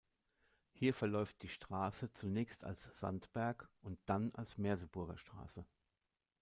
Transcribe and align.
Hier 0.71 0.95
verläuft 0.95 1.43
die 1.43 1.47
Straße 1.47 2.11
zunächst 2.11 2.63
als 2.63 2.89
Sandberg 2.99 3.69
und 3.83 3.99
dann 4.07 4.31
als 4.33 4.57
Merseburger 4.57 5.19
Straße. 5.19 5.63